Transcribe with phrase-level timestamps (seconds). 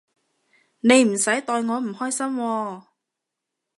[0.79, 2.83] 你唔使代我唔開心喎